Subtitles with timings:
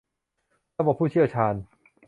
[0.79, 1.53] ระบบผู้เชี่ยวชาญ